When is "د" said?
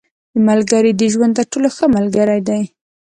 0.95-1.01